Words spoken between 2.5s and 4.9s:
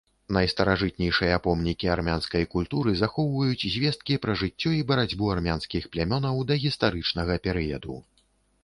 культуры захоўваюць звесткі пра жыццё і